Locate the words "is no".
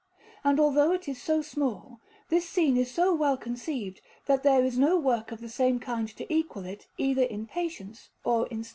4.65-4.97